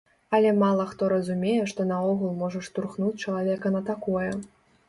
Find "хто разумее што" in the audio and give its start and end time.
0.93-1.85